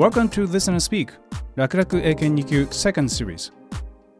[0.00, 1.10] Welcome to Listen and Speak
[1.56, 3.52] 楽々英検2級 Second Series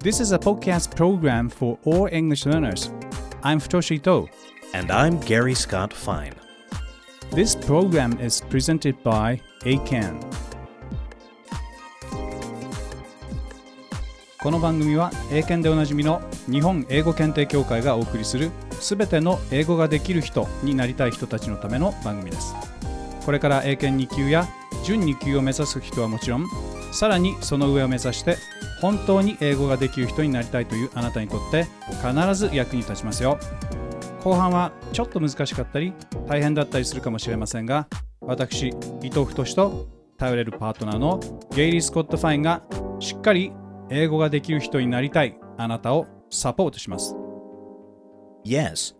[0.01, 2.93] This is a podcast program for all English learners
[3.43, 4.29] I'm Futoshi Ito
[4.75, 6.35] And I'm Gary Scott Fine.
[7.33, 10.21] This program is presented by ACAN
[14.43, 22.70] この番組は英検でおなじみの日本英語検定協会がお送りするすべての英語ができる人になりたい人たちのための番組です
[23.31, 24.49] これから英検2級や
[24.83, 26.49] 準2級を目指す人はもちろん
[26.91, 28.37] さらにその上を目指して
[28.81, 31.69] 本当に英語ができる人になりたいというあなたにとって
[32.05, 33.39] 必ず役に立ちますよ。
[34.25, 35.93] 後半はちょっと難しかったり
[36.27, 37.87] 大変だったりするかもしれませんが
[38.21, 39.87] 私伊藤太と
[40.19, 41.21] 頼れるパートナーの
[41.55, 42.65] ゲイリー・スコット・ファインが
[42.99, 43.53] しっかり
[43.91, 47.15] 英語ができる人になりたいあなたをサポートします。
[48.45, 49.00] Yes,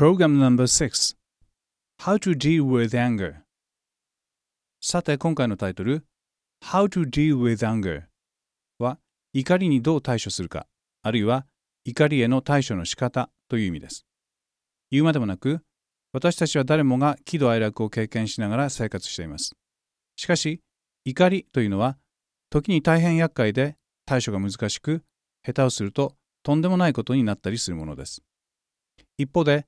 [0.00, 1.14] Program number 6
[1.98, 3.34] How to deal with anger.
[4.80, 6.06] さて今回のタイトル
[6.64, 8.04] How to deal with anger
[8.78, 8.96] は
[9.34, 10.66] 怒りにどう対処するか
[11.02, 11.44] あるいは
[11.84, 14.06] 怒りへの対処の仕方という意味です。
[14.90, 15.60] 言うまでもなく
[16.14, 19.52] 私たちは誰もが喜怒哀楽を経験しながら生活しています。
[20.16, 20.62] しかし
[21.04, 21.98] 怒りというのは
[22.48, 25.02] 時に大変厄介で対処が難しく
[25.44, 28.22] 下手をするととんでもないことになったりするものです。
[29.18, 29.66] 一方で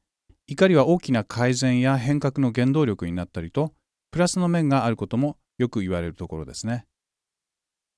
[0.53, 3.73] 怒りは大きな改善や変革の原動力になったりと
[4.11, 6.85] プラスの面があることもよく言われるところですね。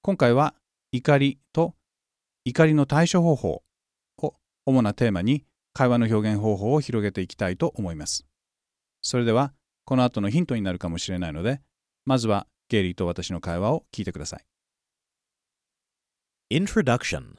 [0.03, 0.55] 今回は
[0.93, 1.75] 怒りと
[2.45, 3.62] 怒りの対処方法
[4.23, 4.37] を
[4.67, 8.25] 主なテーマに会話の表現方法を広げていきたいと思います。
[9.03, 9.53] それでは
[9.84, 11.61] この後のヒントになるかもしれないので
[12.05, 14.45] まずはゲイリーと私の会話を聞いてください。
[16.57, 17.34] Introduction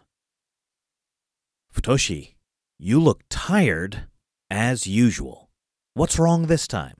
[1.71, 2.35] ふとし
[2.79, 4.09] you look tired.
[4.49, 5.49] As usual.
[5.93, 6.95] What's wrong this time?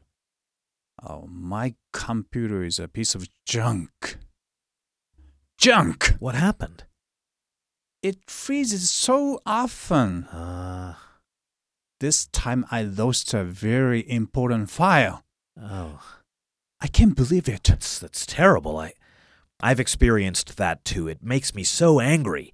[1.04, 4.18] Oh, my computer is a piece of junk.
[5.58, 6.16] Junk!
[6.20, 6.84] What happened?
[8.02, 10.26] It freezes so often.
[10.26, 10.96] Uh,
[12.00, 15.24] This time I lost a very important file.
[15.60, 16.02] oh,
[16.82, 17.64] I can't believe it.
[17.64, 18.78] that's that's terrible.
[18.78, 18.94] I
[19.62, 21.08] I've experienced that too.
[21.08, 22.54] It makes me so angry.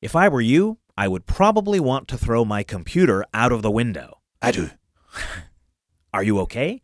[0.00, 3.70] If I were you, I would probably want to throw my computer out of the
[3.70, 4.17] window.
[4.40, 4.70] I do.
[6.12, 6.82] Are you okay?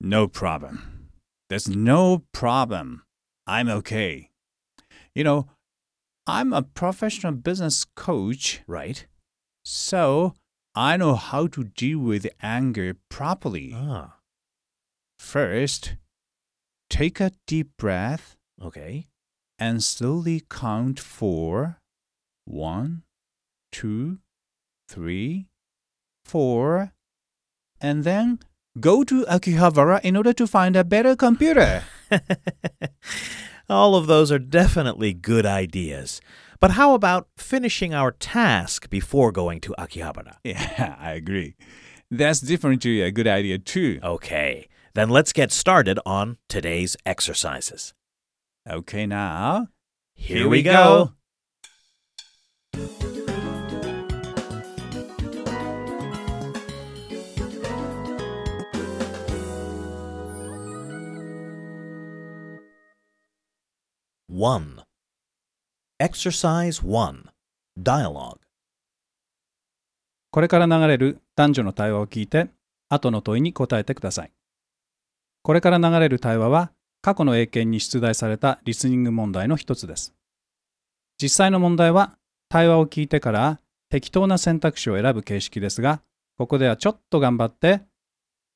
[0.00, 1.10] No problem.
[1.48, 3.02] There's no problem.
[3.46, 4.30] I'm okay.
[5.14, 5.48] You know,
[6.26, 9.06] I'm a professional business coach, Right.
[9.64, 10.34] so
[10.74, 13.72] I know how to deal with anger properly.
[13.74, 14.16] Ah,
[15.18, 15.96] First,
[16.90, 19.06] take a deep breath okay.
[19.58, 21.78] and slowly count four.
[22.46, 23.04] One,
[23.72, 24.18] two,
[24.88, 25.46] three,
[26.24, 26.92] four,
[27.80, 28.38] and then
[28.80, 31.84] go to Akihabara in order to find a better computer.
[33.68, 36.20] All of those are definitely good ideas.
[36.60, 40.36] But how about finishing our task before going to Akihabara?
[40.44, 41.56] Yeah, I agree.
[42.10, 43.98] That's definitely a good idea too.
[44.02, 47.94] Okay, then let's get started on today's exercises.
[48.68, 49.68] Okay, now
[50.14, 51.12] Here we go.
[64.36, 64.82] One.
[66.02, 67.26] Exercise one.
[67.80, 68.38] Dialogue.
[70.32, 72.48] これから流れる男女の対話を聞いて、
[72.88, 74.32] 後の問いに答えてください。
[75.42, 80.12] これから流れる対話は、過去の英検に出題されたリスニング問題の一つです。
[81.22, 86.02] 実際の問題は、対話を聞いてから適当な選択肢を選ぶ形式ですが、
[86.38, 87.82] ここではちょっと頑張って、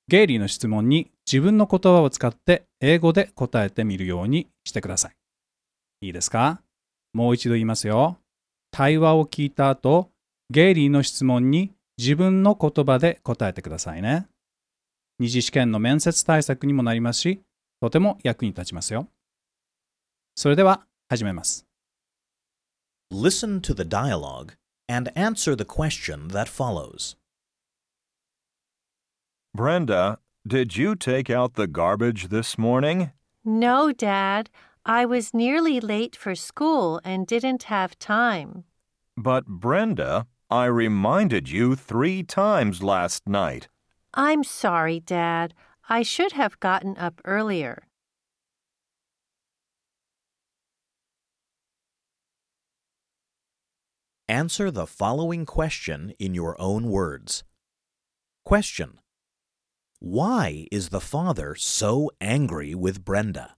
[0.08, 5.27] ゲイリーの質問に自分の言葉を使って英語で答えてみるようにしてください。
[6.00, 6.62] いいですか
[7.12, 8.18] もう一度言いますよ。
[8.70, 10.10] 対話を聞いた後、
[10.50, 14.28] ゲイリーの質問に自分の言葉で答えてくださいね。
[15.18, 17.40] 二次試験の面接対策にもなりますし、
[17.80, 19.08] とても役に立ちますよ。
[20.36, 21.66] それでは始めます。
[23.10, 24.54] Listen to the dialogue
[24.88, 27.16] and answer the question that follows.
[29.56, 33.10] Brenda, did you take out the garbage this morning?
[33.44, 34.50] No, Dad.
[34.90, 38.64] I was nearly late for school and didn't have time.
[39.18, 43.68] But Brenda, I reminded you three times last night.
[44.14, 45.52] I'm sorry, Dad.
[45.90, 47.82] I should have gotten up earlier.
[54.26, 57.44] Answer the following question in your own words.
[58.46, 59.00] Question
[59.98, 63.57] Why is the father so angry with Brenda?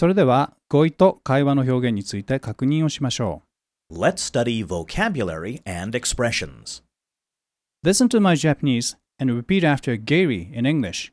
[0.00, 3.42] それでは語彙と会話の表現について確認をしましょ
[3.92, 6.82] Let's study vocabulary and expressions.
[7.84, 7.86] う。
[7.86, 11.12] Listen to my Japanese and repeat after Gary in English.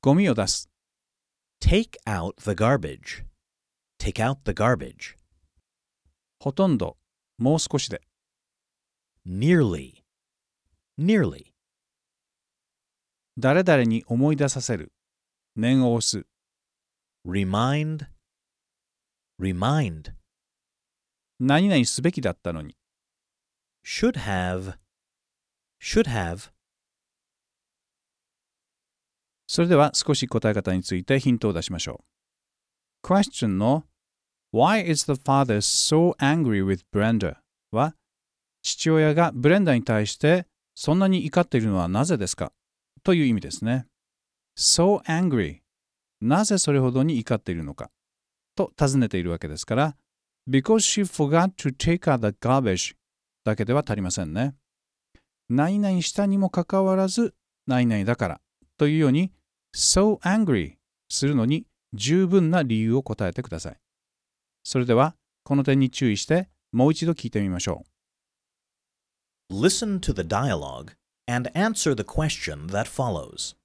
[0.00, 0.68] ゴミを出す。
[1.64, 3.22] Take out the garbage.
[4.00, 5.14] Take out the garbage.
[6.40, 6.96] ほとんど。
[7.38, 8.02] もう少しで。
[9.24, 10.02] Nearly.
[10.98, 11.52] Nearly.
[13.38, 14.90] 誰々に思い出させる。
[15.54, 16.26] 念を押す。
[17.26, 18.06] Remind.
[19.40, 20.12] Remind.
[21.38, 22.76] 何々すべきだったのに。
[23.84, 24.76] Should have.
[25.80, 26.50] Should have.
[29.46, 32.02] それでは少し答え方についてヒントを出しましょ
[33.02, 33.06] う。
[33.06, 33.84] Question の
[34.52, 37.36] Why is the father so angry with Brenda?
[37.70, 37.94] は
[38.62, 42.52] 父親がブレンダに対してそんなに怒っているのはなぜですか
[43.02, 43.86] という意味ですね。
[44.56, 45.61] so angry
[46.22, 47.90] なぜそれほどに怒っているのか
[48.54, 49.96] と尋ねているわけですから
[50.48, 52.94] because she forgot to take out the garbage
[53.44, 54.54] だけでは足りませんね。
[55.48, 57.34] 何々したにもかかわらず
[57.66, 58.40] 何々だから
[58.78, 59.32] というように
[59.74, 60.74] so angry
[61.08, 63.76] するのに十分な理由を答えてください。
[64.62, 67.84] それではこの点に注意してもう一度聞いてみましょ
[69.50, 69.54] う。
[69.54, 70.92] Listen to the dialogue
[71.26, 73.56] and answer the question that follows.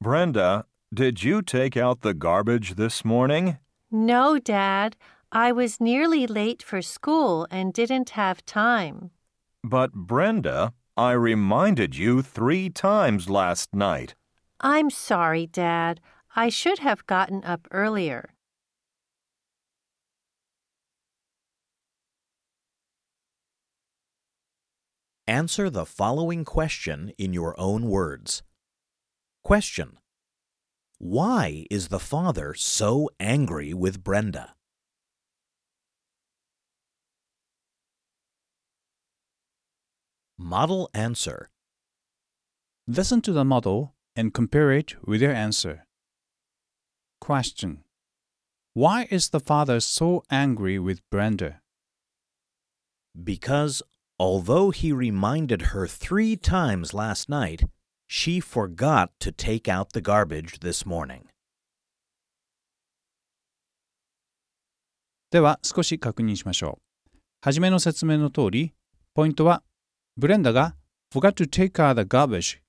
[0.00, 3.58] Brenda, did you take out the garbage this morning?
[3.90, 4.94] No, Dad.
[5.32, 9.10] I was nearly late for school and didn't have time.
[9.64, 14.14] But Brenda, I reminded you three times last night.
[14.60, 16.00] I'm sorry, Dad.
[16.36, 18.30] I should have gotten up earlier.
[25.26, 28.42] Answer the following question in your own words.
[29.46, 29.98] Question
[30.98, 34.56] Why is the father so angry with Brenda?
[40.36, 41.48] Model answer.
[42.88, 45.86] Listen to the model and compare it with your answer.
[47.20, 47.84] Question
[48.74, 51.60] Why is the father so angry with Brenda?
[53.14, 53.80] Because
[54.18, 57.62] although he reminded her three times last night,
[58.08, 61.22] she forgot to take out the garbage this morning.
[65.30, 66.78] では少し確認しましょ
[67.14, 67.18] う。
[67.42, 68.74] はじめの説明の通り、
[69.14, 69.62] ポイントは、
[70.16, 70.76] ブレンダが
[71.12, 72.60] forgot to take out the garbage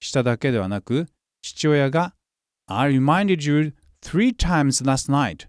[0.00, 1.06] しただけではなく、
[1.42, 2.14] 父親が
[2.66, 5.48] I reminded you three times last night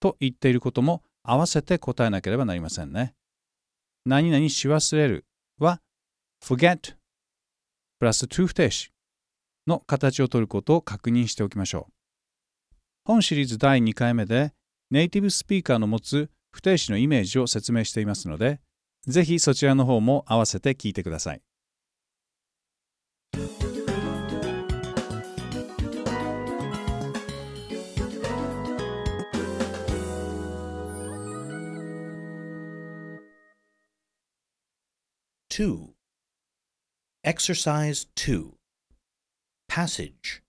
[0.00, 3.14] と言っていることも合わせて答えなければなりませんね。
[4.04, 5.24] 何々し忘れる
[5.58, 5.80] は
[6.42, 6.94] forget
[8.04, 8.90] プラス to 不定詞
[9.66, 11.92] の形を取ることを確認しておきましょう。
[13.06, 14.52] 本シリーズ第2回目で
[14.90, 18.60] ネイティブスピーカーの持つ不定詞のイメージを説明していますので、
[19.06, 21.40] ぜひそちらの方も合わせて聞いてください。
[35.48, 35.93] 2.
[37.26, 38.50] Exercise 2.
[39.66, 40.42] Passage.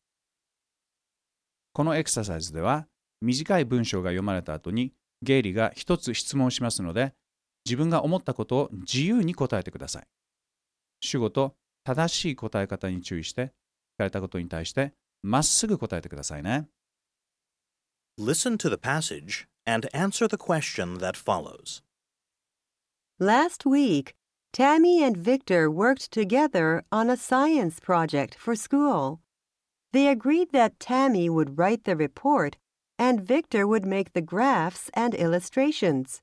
[1.71, 2.85] このエクササイズでは、
[3.21, 4.91] 短い文章が読まれた後に、
[5.21, 7.13] ゲイリーが一つ質問しますので、
[7.65, 10.07] 自分が思ったことを自由に答えてください。
[10.99, 11.55] 主語と
[11.85, 13.49] 正しい答え方に注意して、聞
[13.99, 14.91] かれたことに対して、
[15.23, 16.67] まっすぐ答えてくださいね。
[18.19, 21.81] Listen to the passage and answer the question that follows.
[23.17, 24.13] Last week,
[24.55, 29.19] Tammy and Victor worked together on a science project for school.
[29.91, 32.55] They agreed that Tammy would write the report
[32.97, 36.21] and Victor would make the graphs and illustrations.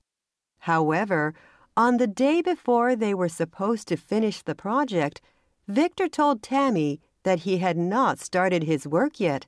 [0.60, 1.34] However,
[1.76, 5.20] on the day before they were supposed to finish the project,
[5.68, 9.46] Victor told Tammy that he had not started his work yet.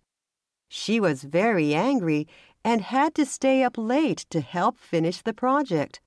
[0.68, 2.28] She was very angry
[2.62, 6.02] and had to stay up late to help finish the project.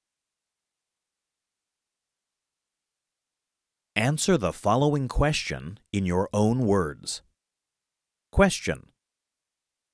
[3.97, 7.21] Answer the following question in your own words.
[8.33, 8.89] Question.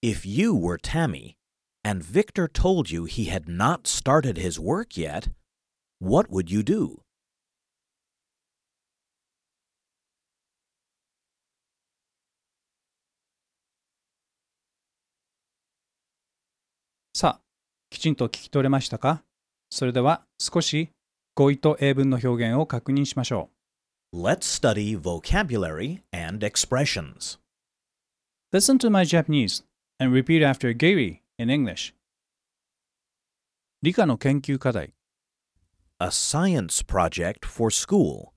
[0.00, 1.36] If you were Tammy
[1.82, 5.28] and Victor told you he had not started his work yet,
[5.98, 7.02] what would you do?
[17.12, 17.40] さあ、
[17.90, 19.24] きちんと聞き取れましたか
[19.70, 20.90] それでは少し
[21.34, 23.50] 語彙と英文の表現を確認しましょ
[24.12, 27.38] Let's study vocabulary and expressions.
[28.52, 28.56] う。
[28.56, 29.62] Listen to my Japanese
[29.98, 31.94] and repeat after Gary in English.
[33.82, 34.94] 理科の研究課題
[35.98, 38.32] A science project for school.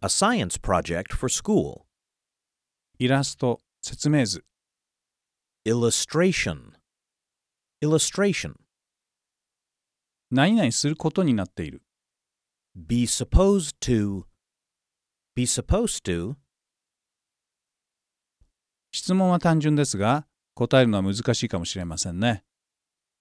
[0.00, 1.82] A science project for school.
[2.98, 4.44] イラスト説明図
[5.66, 6.74] Illustration.
[7.82, 8.54] Illustration.
[10.30, 11.82] 何々することになっている
[12.76, 14.24] Be supposed to.
[15.35, 16.35] Be supposed to?
[18.91, 22.43] 質問は単純ですが答えるのは難しいかもしれませんね。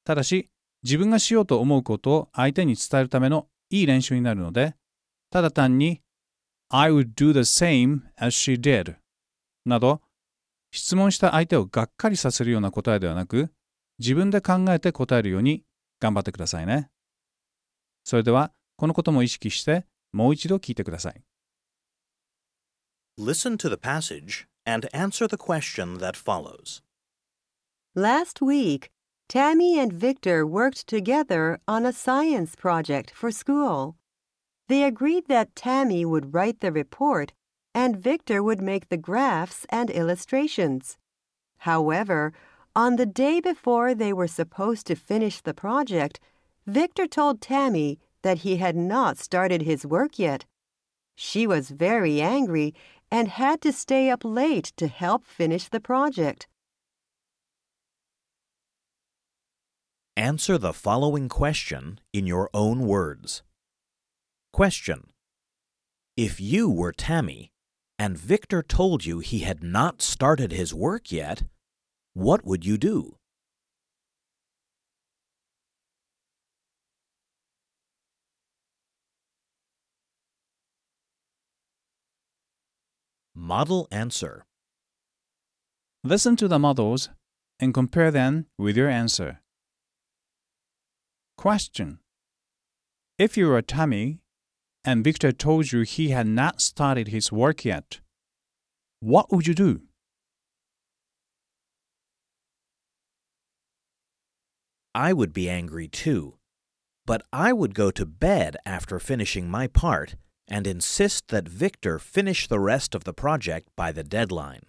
[0.04, 0.50] ただし
[0.83, 4.75] 自分がしようと思うことを相手に伝えるためのいい練習になるので
[5.31, 6.02] ただ単に
[6.69, 8.97] I would do the same as she did
[9.64, 10.02] など
[10.71, 13.50] 質問した相手をがっかりさせるような答えではなく
[13.99, 15.64] 自分で考えて答えるように
[16.00, 16.90] 頑張ってくださいね。
[18.04, 21.23] それではこのことも意識してもう一度聞いてください。
[23.19, 26.81] Listen to the passage and answer the question that follows.
[27.95, 28.90] Last week,
[29.28, 33.97] Tammy and Victor worked together on a science project for school.
[34.69, 37.35] They agreed that Tammy would write the report
[37.75, 40.97] and Victor would make the graphs and illustrations.
[41.59, 42.33] However,
[42.75, 46.19] on the day before they were supposed to finish the project,
[46.66, 50.47] Victor told Tammy that he had not started his work yet.
[51.14, 52.75] She was very angry
[53.12, 56.49] and had to stay up late to help finish the project.
[60.16, 63.42] Answer the following question in your own words.
[64.52, 65.11] Question.
[66.16, 67.52] If you were Tammy
[67.99, 71.42] and Victor told you he had not started his work yet,
[72.14, 73.16] what would you do?
[83.34, 84.44] Model answer.
[86.04, 87.08] Listen to the models
[87.58, 89.40] and compare them with your answer.
[91.38, 92.00] Question
[93.18, 94.20] If you were Tammy
[94.84, 98.00] and Victor told you he had not started his work yet,
[99.00, 99.82] what would you do?
[104.94, 106.34] I would be angry too,
[107.06, 110.16] but I would go to bed after finishing my part
[110.51, 114.63] and insist that Victor finish the rest of the project by the deadline.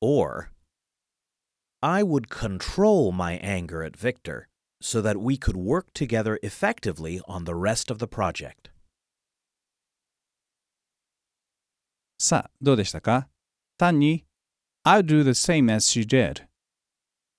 [0.00, 0.50] Or,
[1.82, 4.48] I would control my anger at Victor
[4.80, 8.70] so that we could work together effectively on the rest of the project.
[12.18, 13.28] さあ、どうでしたか
[13.76, 14.24] 単に
[14.86, 16.46] I'll do the same as she did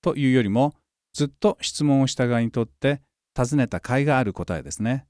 [0.02, 0.76] というよりも
[1.14, 3.02] ずっと質問をした側にとって
[3.34, 5.06] 尋ねた甲斐がある答えですね。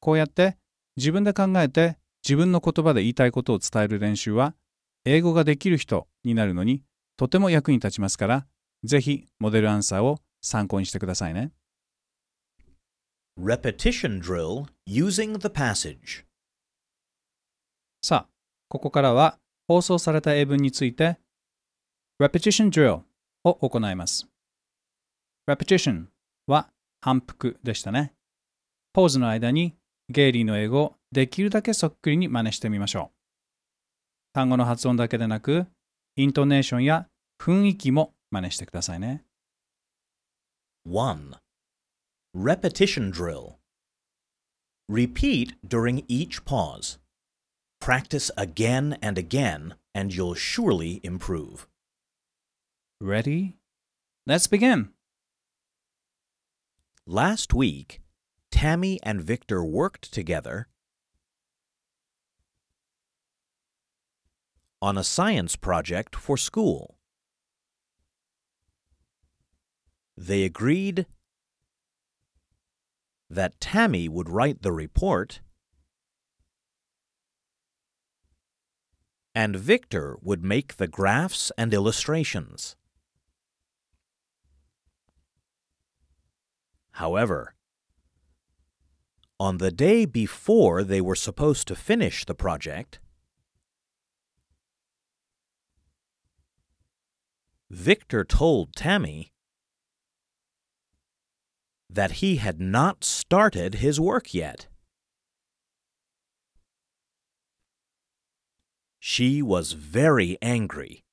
[0.00, 0.56] こうやって
[0.96, 4.54] 自分で考えて自分の言葉で言いたいことを伝える練習は
[5.04, 6.82] 英語ができる人になるのに
[7.16, 8.46] とても役に立ちますから
[8.84, 11.52] ぜひモデルアンサーを参考にしてくださいね。
[13.38, 16.24] Repetition drill using the passage.
[18.02, 18.28] さあ、
[18.68, 19.38] ここからは
[19.68, 21.18] 放送された英文について
[22.20, 23.02] Repetition drill
[23.44, 24.26] を行います。
[25.48, 26.06] Repetition
[26.46, 26.68] は
[27.00, 28.14] 反復でしたね。
[28.92, 29.74] ポーズの間に
[30.10, 33.16] ゲイリーの英語をできるだけそっくりに真似してみましょう。
[34.32, 35.66] 単語の発音だけでなく、
[36.16, 37.06] イントネーションや
[37.40, 39.24] 雰囲気も真似してくださいね。
[40.88, 41.36] 1.
[42.34, 43.54] Repetition drill.
[44.88, 46.98] Repeat during each pause.
[47.80, 51.68] Practice again and again, and you'll surely improve.
[53.00, 53.56] Ready?
[54.26, 54.90] Let's begin!
[57.06, 57.99] Last week,
[58.50, 60.68] Tammy and Victor worked together
[64.82, 66.96] on a science project for school.
[70.16, 71.06] They agreed
[73.28, 75.40] that Tammy would write the report
[79.34, 82.76] and Victor would make the graphs and illustrations.
[86.92, 87.54] However,
[89.40, 93.00] on the day before they were supposed to finish the project,
[97.70, 99.32] Victor told Tammy
[101.88, 104.66] that he had not started his work yet.
[108.98, 111.04] She was very angry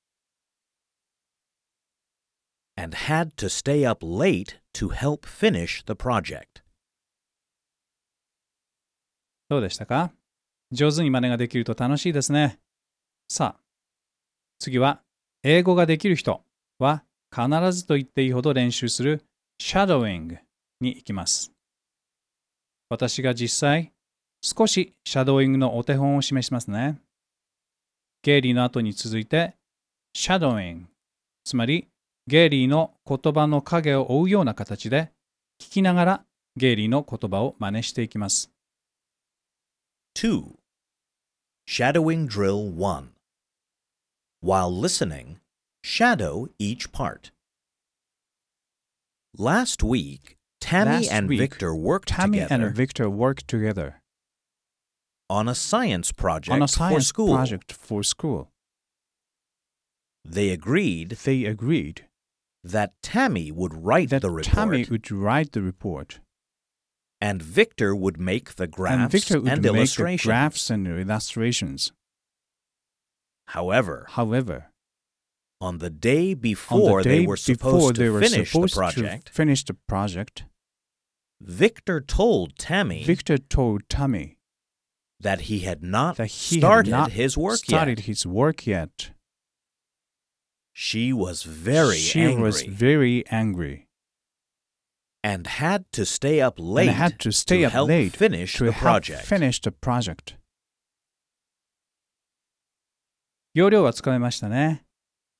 [2.76, 6.60] and had to stay up late to help finish the project.
[9.48, 10.12] どうでしたか？
[10.72, 12.58] 上手に真似ができると楽しいですね。
[13.28, 13.60] さあ、
[14.58, 15.00] 次は
[15.42, 16.42] 英語ができる人
[16.78, 17.02] は
[17.34, 19.24] 必ずと言っていいほど練習する
[19.60, 20.38] shadowing
[20.80, 21.52] に行きます。
[22.90, 23.92] 私が実際
[24.42, 27.00] 少しシャドーイングのお手本を示しますね。
[28.22, 29.54] ゲイリーの後に続いて
[30.14, 30.82] shadowing
[31.44, 31.88] つまり
[32.26, 35.10] ゲイリーの言葉の影を追うような形で
[35.58, 36.24] 聞きながら
[36.56, 38.50] ゲイリーの言葉を真似していきます。
[40.18, 40.58] 2.
[41.64, 43.10] Shadowing Drill 1.
[44.40, 45.38] While listening,
[45.84, 47.30] shadow each part.
[49.36, 54.02] Last week, Tammy Last and week, Victor worked Tammy together and Victor worked together
[55.30, 57.36] on a science project on a for science school.
[57.36, 58.50] project for school.
[60.24, 62.06] They agreed They agreed
[62.64, 66.18] that Tammy would write that the report Tammy would write the report
[67.20, 70.26] and Victor would make the graphs and and illustrations.
[70.26, 71.92] graphs and illustrations.
[73.48, 74.72] However, However,
[75.60, 79.26] on the day before the day they were supposed they to were finish the project,
[79.26, 80.44] to finish the project,
[81.40, 84.38] Victor told Tammy Victor told Tammy
[85.18, 88.06] that he had not that he started had not his work started yet.
[88.06, 89.10] his work yet.
[90.72, 93.87] She was very she angry was very angry
[95.22, 98.64] and had to stay up late and had to stay up help late finish to
[98.64, 99.24] the project.
[99.24, 100.36] finish the project.
[103.54, 104.84] 要領はつかめましたね。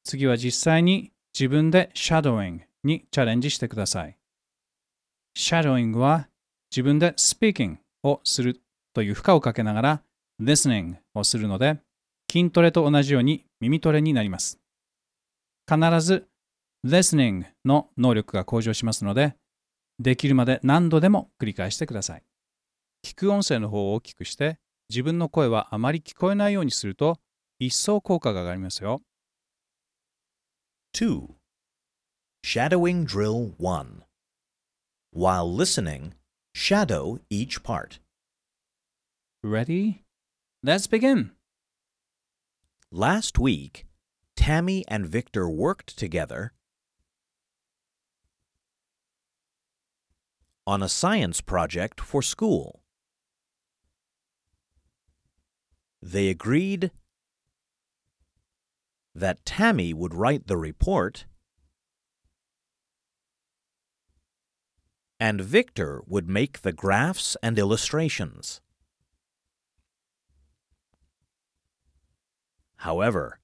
[0.04, 4.16] 次は実際に自分で shadowing にチャレンジしてください。
[5.36, 6.28] shadowing は
[6.70, 8.60] 自分で speaking をする
[8.94, 10.02] という負荷をかけながら
[10.40, 11.78] listening をするので
[12.30, 14.58] 筋トレと同じように耳トレになります。
[15.68, 16.26] 必ず
[16.84, 19.36] listening の能力が向上しますので
[19.98, 22.22] できるまで何度でも繰り返してください。
[23.04, 24.58] 聞く音声の方を大きくして
[24.88, 27.18] 自分の声はあまり聞こえないようにすると
[27.58, 29.02] 一層効果が上がりますよ。
[30.94, 31.28] 2.
[32.44, 34.02] Shadowing Drill 1.
[35.12, 36.12] While listening,
[36.54, 37.98] shadow each part.
[39.42, 40.04] Ready?
[40.62, 41.32] Let's begin!
[42.90, 43.87] Last week,
[44.37, 46.52] Tammy and Victor worked together
[50.68, 52.83] on a science project for school.
[56.02, 56.90] They agreed
[59.14, 61.24] that Tammy would write the report
[65.18, 68.61] and Victor would make the graphs and illustrations.
[72.76, 73.40] However,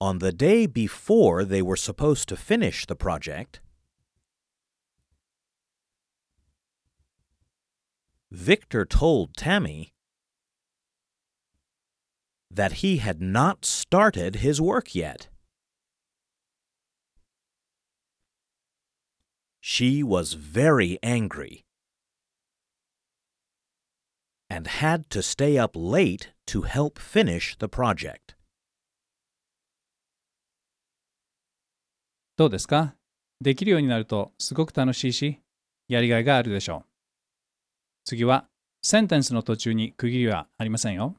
[0.00, 3.60] on the day before they were supposed to finish the project,
[8.33, 9.93] Victor told Tammy
[12.51, 15.27] that he had not started his work yet.
[19.61, 21.65] She was very angry
[24.49, 28.35] and had to stay up late to help finish the project.
[32.35, 32.95] どうですか
[33.41, 35.39] できるようになるとすごく楽しいし、
[35.87, 36.92] やりがいがあるでしょう。
[38.04, 38.46] 次は、
[38.82, 41.16] センテンスの途中に区切りはありませんよ。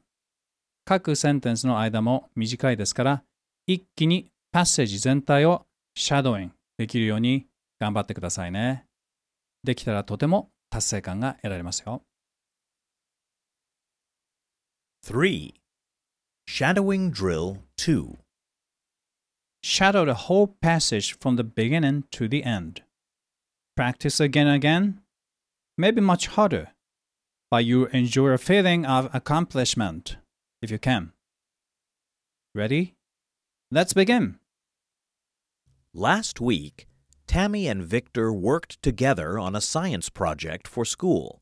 [0.84, 3.24] 各センテンスの間も短いですから、
[3.66, 7.46] 一気にパッセージ全体をシャドーインできるように
[7.80, 8.86] 頑張ってくださいね。
[9.64, 12.02] できたらとても達成感が得られますよ。
[15.04, 15.54] 3.
[16.48, 18.16] Shadowing Drill 2.
[19.62, 22.82] Shadow the whole passage from the beginning to the end.
[23.76, 25.00] Practice again and again,
[25.76, 26.68] maybe much harder,
[27.56, 30.18] but you enjoy a feeling of accomplishment
[30.60, 31.12] if you can.
[32.54, 32.96] Ready?
[33.70, 34.38] Let's begin.
[35.94, 36.86] Last week,
[37.26, 41.40] Tammy and Victor worked together on a science project for school.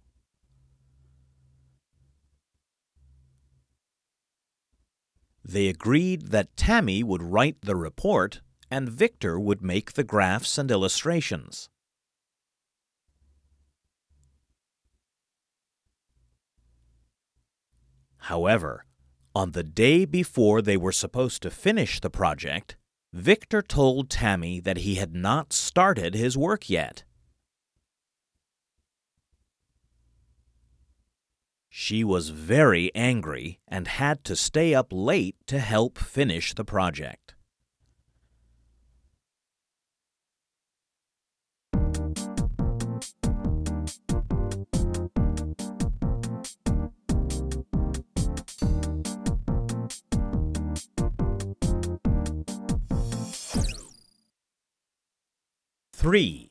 [5.45, 10.71] They agreed that Tammy would write the report and Victor would make the graphs and
[10.71, 11.69] illustrations.
[18.29, 18.87] However,
[19.35, 22.75] on the day before they were supposed to finish the project,
[23.13, 27.05] Victor told Tammy that he had not started his work yet.
[31.69, 37.34] She was very angry and had to stay up late to help finish the project.
[56.05, 56.51] Three.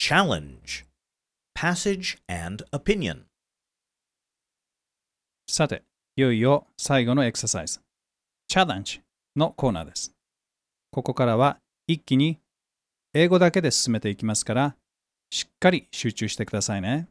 [0.00, 0.84] Challenge.
[1.54, 3.26] Passage and opinion.
[5.48, 5.84] さて、
[6.16, 7.78] いよいよ最後のエクササイズ、
[8.48, 9.00] チャレンジ
[9.36, 10.12] のコーナーです。
[10.90, 12.40] ここからは一気に
[13.14, 14.74] 英語だけで進めていきますから、
[15.30, 17.06] しっかり集中してくださいね。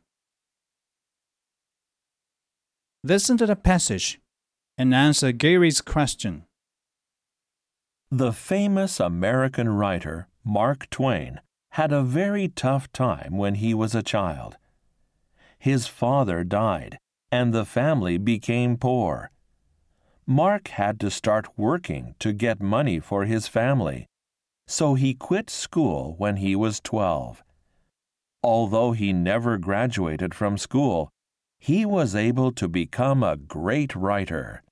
[3.06, 4.20] Listen to the passage
[4.78, 6.42] and answer Gary's question.
[8.12, 11.40] The famous American writer Mark Twain
[11.72, 14.58] had a very tough time when he was a child.
[15.60, 16.98] His father died,
[17.32, 19.32] and the family became poor.
[20.26, 24.08] Mark had to start working to get money for his family,
[24.68, 27.44] so he quit school when he was 12.
[28.44, 31.10] Although he never graduated from school,
[31.60, 34.64] he was able to become a great writer.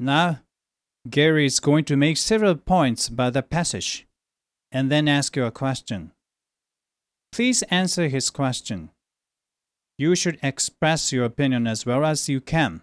[0.00, 0.40] Now,
[1.10, 4.06] Gary is going to make several points about the passage
[4.70, 6.12] and then ask you a question.
[7.32, 8.90] Please answer his question.
[9.96, 12.82] You should express your opinion as well as you can.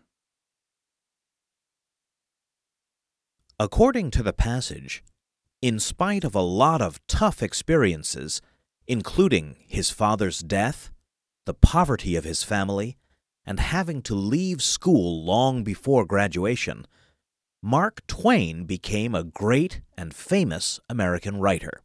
[3.57, 5.01] According to the passage,
[5.61, 8.41] in spite of a lot of tough experiences,
[8.87, 10.91] including his father's death,
[11.45, 12.97] the poverty of his family,
[13.45, 16.85] and having to leave school long before graduation,
[17.61, 21.81] Mark Twain became a great and famous American writer.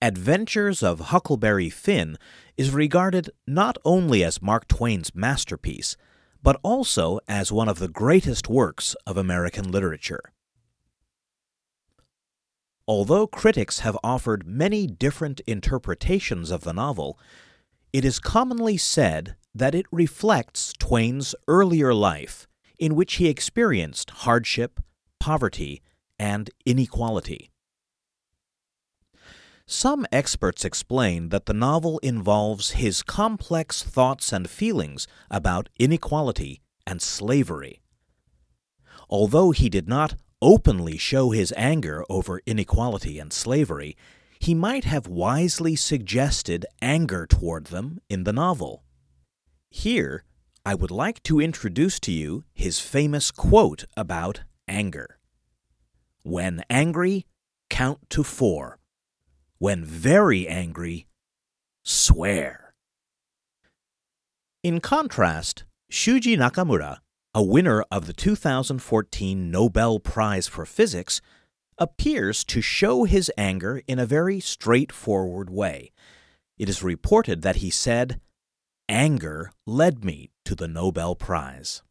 [0.00, 2.18] Adventures of Huckleberry Finn
[2.56, 5.96] is regarded not only as Mark Twain's masterpiece,
[6.42, 10.22] but also as one of the greatest works of American literature.
[12.86, 17.18] Although critics have offered many different interpretations of the novel,
[17.92, 22.46] it is commonly said that it reflects Twain's earlier life,
[22.78, 24.80] in which he experienced hardship,
[25.18, 25.82] poverty,
[26.18, 27.50] and inequality.
[29.66, 37.02] Some experts explain that the novel involves his complex thoughts and feelings about inequality and
[37.02, 37.82] slavery.
[39.10, 43.96] Although he did not openly show his anger over inequality and slavery,
[44.38, 48.84] he might have wisely suggested anger toward them in the novel.
[49.68, 50.24] Here,
[50.64, 55.18] I would like to introduce to you his famous quote about anger.
[56.22, 57.26] When angry,
[57.70, 58.78] count to four.
[59.58, 61.06] When very angry,
[61.84, 62.74] swear.
[64.62, 66.98] In contrast, Shuji Nakamura,
[67.34, 71.20] a winner of the 2014 Nobel Prize for Physics,
[71.78, 75.92] appears to show his anger in a very straightforward way.
[76.58, 78.20] It is reported that he said,
[78.88, 81.82] Anger led me to the Nobel Prize.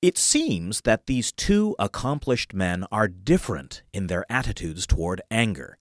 [0.00, 5.78] It seems that these two accomplished men are different in their attitudes toward anger,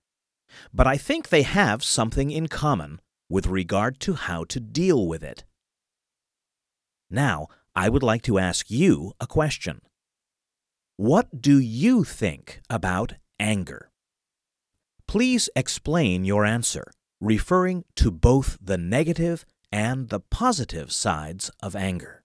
[0.73, 5.23] but I think they have something in common with regard to how to deal with
[5.23, 5.45] it.
[7.09, 9.81] Now, I would like to ask you a question.
[10.97, 13.89] What do you think about anger?
[15.07, 16.91] Please explain your answer,
[17.23, 22.21] referring to both the negative and the positive sides of anger.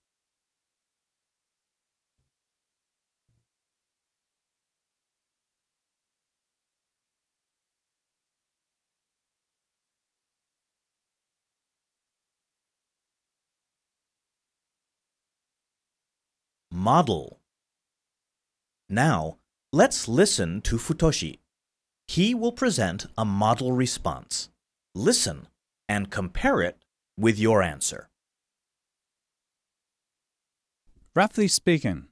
[16.70, 17.40] Model.
[18.88, 19.38] Now,
[19.72, 21.38] let's listen to Futoshi.
[22.08, 24.48] He will present a model response.
[24.98, 25.46] Listen
[25.88, 26.76] and compare it
[27.16, 28.10] with your answer.
[31.14, 32.08] Roughly speaking,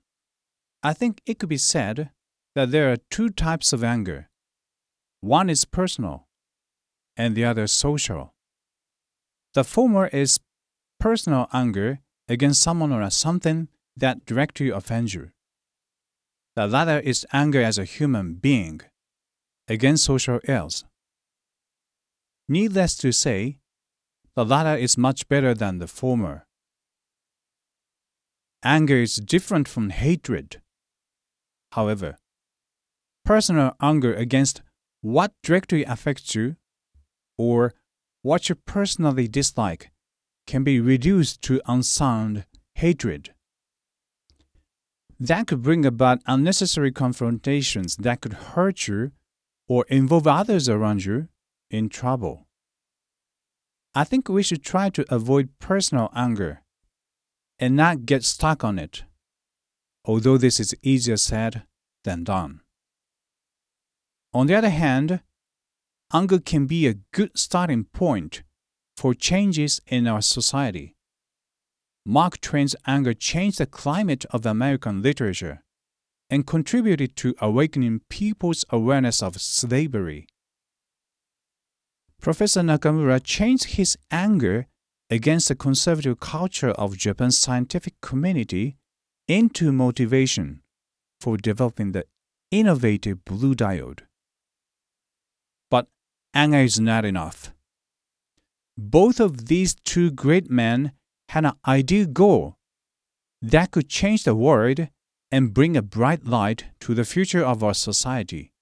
[0.84, 2.10] I think it could be said
[2.54, 4.28] that there are two types of anger.
[5.20, 6.28] One is personal,
[7.16, 8.34] and the other social.
[9.54, 10.38] The former is
[11.00, 15.32] personal anger against someone or something that directly offends you.
[16.54, 18.82] The latter is anger as a human being
[19.66, 20.84] against social ills.
[22.48, 23.58] Needless to say,
[24.36, 26.46] the latter is much better than the former.
[28.62, 30.60] Anger is different from hatred.
[31.72, 32.18] However,
[33.24, 34.62] personal anger against
[35.00, 36.56] what directly affects you
[37.36, 37.74] or
[38.22, 39.90] what you personally dislike
[40.46, 43.34] can be reduced to unsound hatred.
[45.18, 49.12] That could bring about unnecessary confrontations that could hurt you
[49.68, 51.28] or involve others around you
[51.70, 52.46] in trouble.
[53.94, 56.62] I think we should try to avoid personal anger
[57.58, 59.04] and not get stuck on it,
[60.04, 61.62] although this is easier said
[62.04, 62.60] than done.
[64.34, 65.20] On the other hand,
[66.12, 68.42] anger can be a good starting point
[68.96, 70.94] for changes in our society.
[72.04, 75.64] Mark Twain's anger changed the climate of American literature
[76.30, 80.26] and contributed to awakening people's awareness of slavery.
[82.20, 84.66] Professor Nakamura changed his anger
[85.10, 88.76] against the conservative culture of Japan's scientific community
[89.28, 90.62] into motivation
[91.20, 92.04] for developing the
[92.50, 94.00] innovative blue diode.
[95.70, 95.88] But
[96.34, 97.52] anger is not enough.
[98.76, 100.92] Both of these two great men
[101.30, 102.56] had an ideal goal
[103.42, 104.88] that could change the world
[105.30, 108.52] and bring a bright light to the future of our society.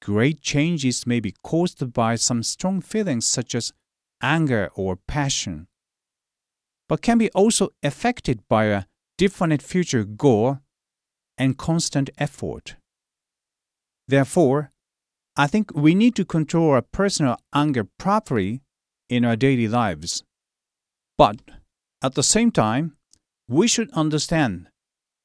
[0.00, 3.72] Great changes may be caused by some strong feelings such as
[4.22, 5.66] anger or passion,
[6.88, 8.84] but can be also affected by a
[9.16, 10.58] definite future goal
[11.36, 12.76] and constant effort.
[14.06, 14.72] Therefore,
[15.36, 18.62] I think we need to control our personal anger properly
[19.08, 20.24] in our daily lives.
[21.16, 21.40] But
[22.02, 22.96] at the same time,
[23.48, 24.68] we should understand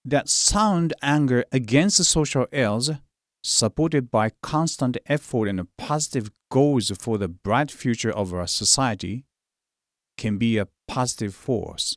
[0.05, 2.91] that sound anger against the social ills,
[3.42, 9.24] supported by constant effort and positive goals for the bright future of our society,
[10.16, 11.96] can be a positive force.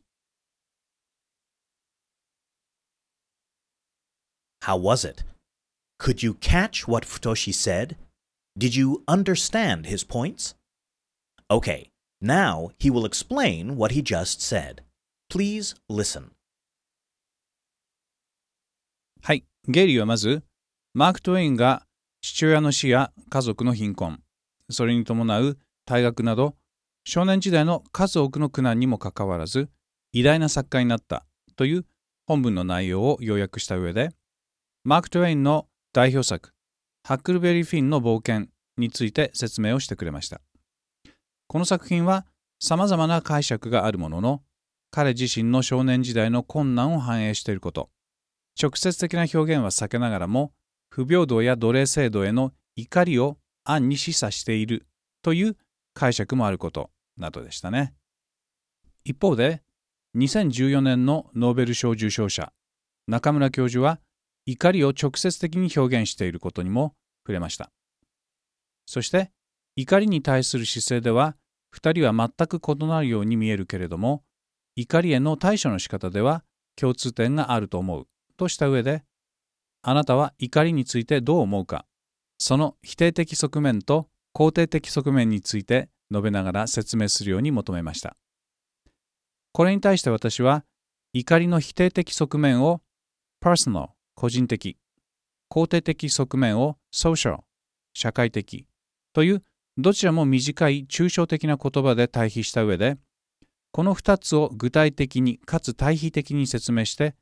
[4.62, 5.24] How was it?
[5.98, 7.98] Could you catch what Futoshi said?
[8.58, 10.56] Did you understand his points?
[11.50, 11.90] Okay,
[12.22, 14.84] now he will explain what he just said.
[15.30, 16.32] Please listen.
[19.24, 20.44] はい、ゲイリーはまず、
[20.99, 21.83] マーク・トウェインが
[22.23, 24.23] 父親の死や家族の貧困、
[24.71, 26.57] それに伴う退学など、
[27.05, 29.69] 少年時代の数多くの苦難にもかかわらず、
[30.15, 31.85] 偉大な作家になったという
[32.27, 34.09] 本文の内容を要約した上で、
[34.85, 36.55] マーク・トウェインの代表作、
[37.05, 40.41] ハックルベリー・フィンの冒険について説明をしてくれました。
[41.47, 42.25] この作品は
[42.59, 44.43] 様々な解釈があるものの、
[44.91, 47.91] 彼自身の少年時代の困難を反映していること、
[48.59, 50.55] 直接的な表現は避けながらも、
[50.97, 54.87] 不平等や奴隷制度への怒りを暗に示唆している
[55.21, 55.59] という
[55.93, 57.93] 解釈もあることなどでしたね。
[59.05, 59.63] 一方で、
[60.17, 62.51] 2014年のノーベル賞受賞者、
[63.07, 64.01] 中村教授は
[64.47, 67.71] 怒りを直接的に表現していることにも触れました。
[68.87, 69.33] そして、
[69.75, 71.37] 怒りに対する姿勢では、
[71.69, 74.25] 二人は全く異なるように見えるけれども、
[74.77, 76.43] 怒りへの対処の仕方では
[76.75, 78.07] 共通点があると思う
[78.39, 79.05] とした上で、
[79.89, 81.87] あなたは怒りについてどう思うか、
[82.39, 88.17] その否定的側面と肯定的側面について述べながら説明するように求めました。
[89.53, 90.65] これに対して私は、
[91.13, 92.81] 怒りの否定的側面を
[93.41, 94.77] personal 個人的、
[95.49, 97.39] 肯定的側面を social
[97.95, 98.67] 社会的
[99.13, 99.45] という
[99.79, 102.97] どちらも短い抽象的な言葉で対比した上で、
[103.71, 107.15] この2つを具体的にかつ対比的に説明して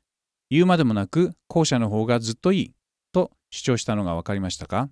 [0.49, 2.71] 言うまでもなく後者の方がずっといい
[3.11, 4.89] と主張したのが分かりましたか？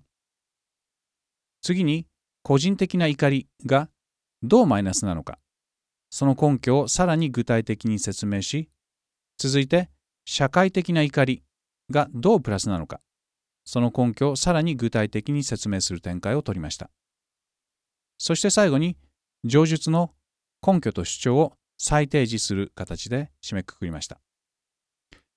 [1.62, 2.06] 次に
[2.42, 3.88] 個人的な怒りが
[4.42, 5.38] どうマイナスなのか。
[6.10, 8.68] その根拠をさらに具体的に説明し
[9.38, 9.90] 続いて
[10.24, 11.42] 社会的な怒り
[11.90, 13.00] がどうプラスなのか。
[13.64, 16.90] その根拠をさらに具体的に説明する展開を取りました。
[18.18, 18.96] そして最後に
[19.44, 20.12] 上述の
[20.66, 24.20] 根拠と主張を再提示する形で締めくくりました。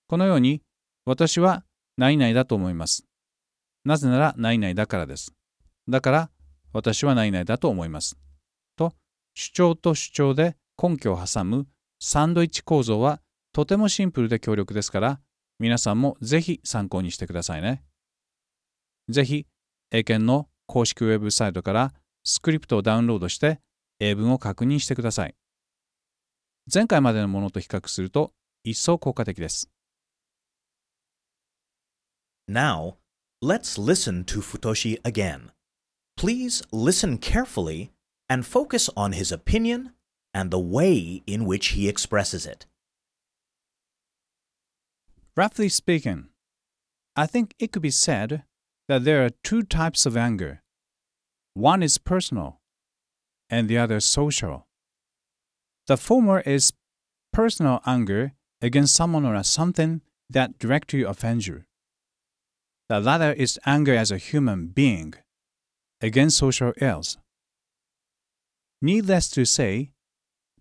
[0.07, 0.61] このように、
[1.05, 1.65] 私は
[1.97, 3.05] 何々だと思います。
[3.83, 5.33] なぜなら何々だからです。
[5.89, 6.29] だから
[6.73, 8.17] 私は何々だと思います。
[8.75, 8.93] と、
[9.33, 11.67] 主張と主張で根拠を挟む
[11.99, 13.21] サンドイッチ構造は
[13.53, 15.19] とてもシンプルで強力ですから、
[15.59, 17.83] 皆さんもぜひ参考にしてくださいね。
[19.09, 19.47] ぜひ、
[19.91, 21.93] 英検の公式ウェブサイトから
[22.23, 23.59] スクリプトをダウンロードして
[23.99, 25.35] 英文を確認してください。
[26.71, 28.31] 前回までのものと比較すると
[28.63, 29.69] 一層効果的です。
[32.47, 32.97] Now,
[33.41, 35.51] let's listen to Futoshi again.
[36.15, 37.91] Please listen carefully
[38.29, 39.91] and focus on his opinion
[40.33, 42.65] and the way in which he expresses it.
[45.35, 46.29] Roughly speaking,
[47.15, 48.43] I think it could be said
[48.87, 50.63] that there are two types of anger.
[51.53, 52.59] One is personal,
[53.49, 54.67] and the other social.
[55.87, 56.73] The former is
[57.31, 61.66] personal anger against someone or something that directly offends you.
[62.89, 65.13] The latter is anger as a human being
[65.99, 67.17] against social ills.
[68.81, 69.91] Needless to say,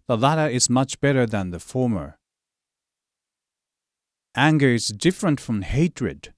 [0.09, 2.19] the latter is much better than the former.
[4.35, 6.35] Anger is different from hatred.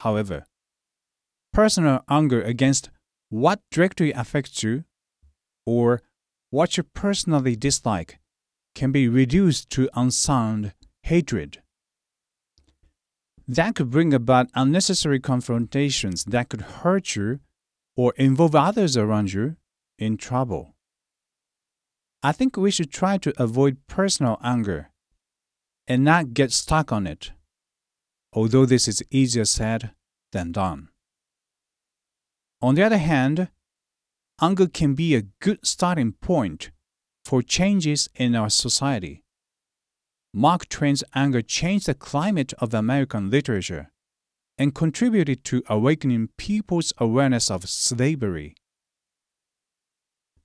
[0.00, 0.46] However,
[1.52, 2.90] personal anger against
[3.28, 4.84] what directly affects you
[5.64, 6.02] or
[6.50, 8.18] what you personally dislike
[8.74, 11.61] can be reduced to unsound hatred.
[13.52, 17.40] That could bring about unnecessary confrontations that could hurt you
[17.94, 19.56] or involve others around you
[19.98, 20.74] in trouble.
[22.22, 24.90] I think we should try to avoid personal anger
[25.86, 27.32] and not get stuck on it,
[28.32, 29.90] although this is easier said
[30.30, 30.88] than done.
[32.62, 33.50] On the other hand,
[34.40, 36.70] anger can be a good starting point
[37.22, 39.21] for changes in our society.
[40.34, 43.90] Mark Twain's anger changed the climate of American literature
[44.56, 48.54] and contributed to awakening people's awareness of slavery.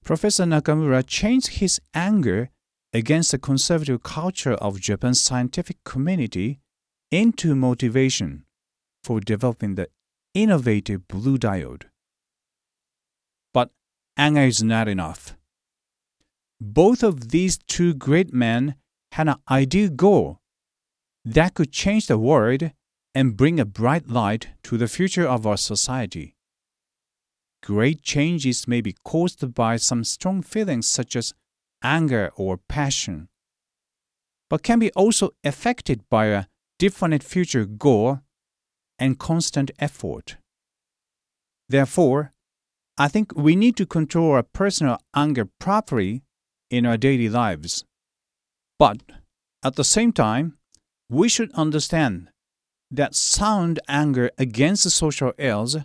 [0.04, 2.50] Professor Nakamura changed his anger
[2.94, 6.60] against the conservative culture of Japan's scientific community
[7.12, 8.46] into motivation
[9.04, 9.90] for developing the
[10.34, 11.84] innovative blue diode.
[13.54, 13.72] But
[14.18, 15.36] anger is not enough.
[16.60, 18.76] Both of these two great men
[19.18, 20.40] had an ideal goal
[21.26, 22.70] that could change the world
[23.16, 26.36] and bring a bright light to the future of our society.
[27.64, 31.34] Great changes may be caused by some strong feelings such as
[31.82, 33.28] anger or passion,
[34.52, 36.46] but can be also affected by a
[36.78, 38.20] definite future goal
[39.00, 40.38] and constant effort.
[41.68, 42.34] Therefore,
[43.00, 46.22] I think we need to control our personal anger properly
[46.70, 47.84] in our daily lives.
[48.80, 49.02] But
[49.64, 50.58] at the same time,
[51.10, 52.30] we should understand
[52.92, 55.78] that sound anger against social ills,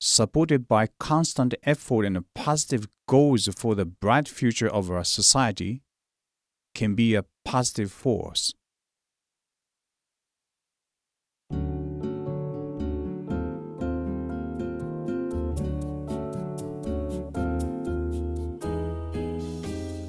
[0.00, 5.82] supported by constant effort and positive goals for the bright future of our society,
[6.74, 8.54] can be a positive force.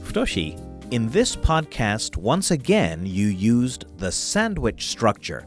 [0.04, 5.46] Futoshi, in this podcast, once again, you used the sandwich structure.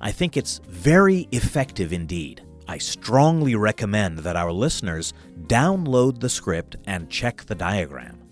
[0.00, 2.42] I think it's very effective indeed.
[2.68, 5.12] I strongly recommend that our listeners
[5.46, 8.22] download the script and check the diagram.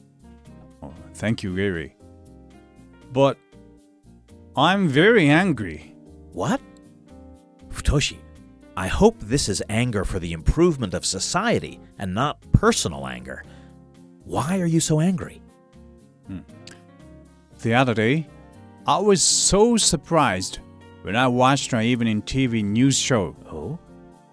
[0.83, 1.97] Oh, thank you, Gary.
[3.13, 3.37] But
[4.57, 5.95] I'm very angry.
[6.33, 6.61] What?
[7.71, 8.19] Futoshi,
[8.77, 13.45] I hope this is anger for the improvement of society and not personal anger.
[14.25, 15.41] Why are you so angry?
[16.27, 16.41] Hmm.
[17.61, 18.27] The other day,
[18.87, 20.59] I was so surprised
[21.03, 23.37] when I watched an evening TV news show.
[23.51, 23.79] Oh?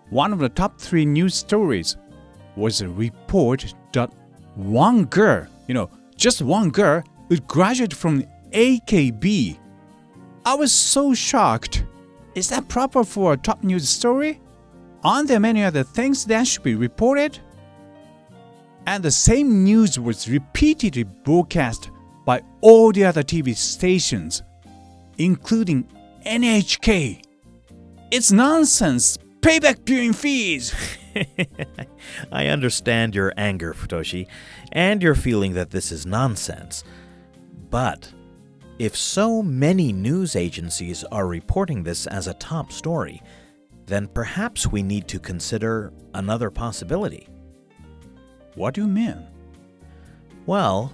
[0.10, 1.97] One of the top three news stories
[2.56, 4.12] was a report that
[4.56, 9.58] one girl, you know, just one girl, would graduate from AKB.
[10.45, 11.86] I was so shocked.
[12.36, 14.41] Is that proper for a top news story?
[15.04, 17.39] Aren't there many other things that should be reported?
[18.85, 21.91] And the same news was repeatedly broadcast
[22.25, 24.43] by all the other TV stations,
[25.17, 25.88] including
[26.25, 27.23] NHK.
[28.11, 29.17] It's nonsense.
[29.41, 30.73] Payback viewing fees.
[32.32, 34.27] I understand your anger, Futoshi,
[34.71, 36.84] and your feeling that this is nonsense.
[37.69, 38.11] But
[38.77, 43.21] if so many news agencies are reporting this as a top story,
[43.86, 47.27] then perhaps we need to consider another possibility.
[48.56, 49.26] What do you mean?
[50.45, 50.91] Well,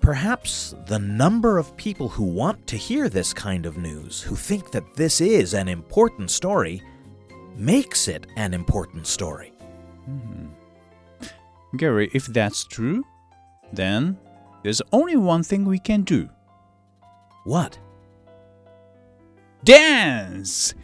[0.00, 4.70] perhaps the number of people who want to hear this kind of news, who think
[4.72, 6.82] that this is an important story,
[7.56, 9.52] makes it an important story.
[10.04, 10.46] Hmm.
[11.76, 13.04] Gary, if that's true,
[13.72, 14.18] then
[14.62, 16.28] there's only one thing we can do
[17.44, 17.78] What?
[19.64, 20.74] dance!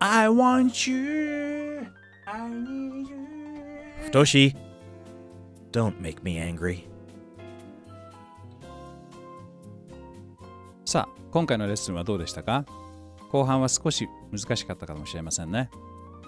[0.00, 1.86] I want you.
[2.26, 3.26] I need you.
[4.04, 4.54] Futoshi,
[5.74, 6.84] Don't make me angry.
[10.84, 12.64] さあ、今回のレッスンはどうでしたか？
[13.32, 15.68] 後半は少し難しかったかもしれませんね。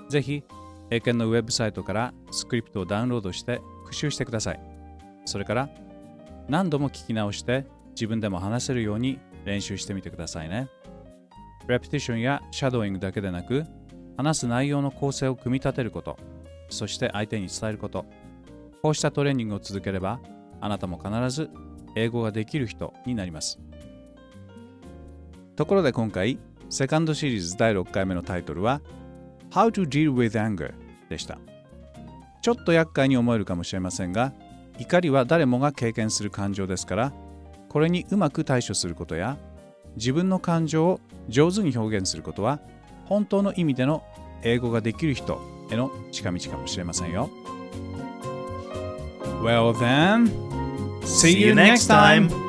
[0.09, 0.43] ぜひ、
[0.91, 4.61] 英検のウェブサイトからスクリプトをダウンロードして復習してください。
[5.27, 5.69] それから、
[6.49, 10.67] 何度も聞き直して自分でも話せるように練習してみてくださいね。
[11.69, 13.65] レプティションやシャドーイングだけでなく、
[14.17, 16.19] 話す内容の構成を組み立てること、
[16.69, 18.07] そして相手に伝えること、
[18.87, 20.21] こうしたトレーニングを続ければ、
[20.61, 21.51] あなたも必ず
[21.97, 23.59] 英語ができる人になります。
[25.57, 26.39] ところで今回、
[26.71, 28.81] セカンドシリーズ第6回目のタイトルは
[29.51, 30.73] How to Deal with Anger
[31.09, 31.41] でした。
[32.43, 34.33] ちょっと厄介に思えるかもしれませんが、
[34.79, 37.13] 怒りは誰もが経験する感情ですから、
[37.69, 39.37] これにうまく対処することや、
[39.97, 42.61] 自分の感情を上手に表現することは、
[43.07, 44.05] 本当の意味での
[44.45, 45.41] 英語ができる人
[45.73, 47.29] への近道かもしれませんよ。
[49.43, 50.31] Well then,
[51.05, 52.46] see you next time!